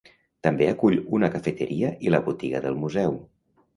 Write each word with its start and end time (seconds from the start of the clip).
També 0.45 0.69
acull 0.69 0.95
una 1.17 1.29
cafeteria 1.37 1.93
i 2.07 2.15
la 2.15 2.23
botiga 2.31 2.63
del 2.65 2.81
museu. 2.87 3.19